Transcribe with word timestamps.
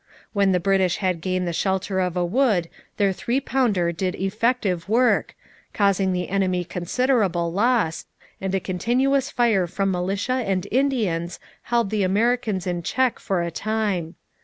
When 0.33 0.51
the 0.51 0.59
British 0.59 0.95
had 0.97 1.21
gained 1.21 1.47
the 1.47 1.53
shelter 1.53 1.99
of 1.99 2.17
a 2.17 2.25
wood 2.25 2.69
their 2.97 3.13
three 3.13 3.39
pounder 3.39 3.91
did 3.91 4.15
effective 4.15 4.89
work, 4.89 5.35
causing 5.75 6.11
the 6.11 6.27
enemy 6.29 6.63
considerable 6.65 7.53
loss, 7.53 8.07
and 8.41 8.55
a 8.55 8.59
continuous 8.59 9.29
fire 9.29 9.67
from 9.67 9.91
militia 9.91 10.41
and 10.43 10.65
Indians 10.71 11.39
held 11.65 11.91
the 11.91 12.01
Americans 12.01 12.65
in 12.65 12.81
check 12.81 13.19
for 13.19 13.43
a 13.43 13.51
time. 13.51 14.15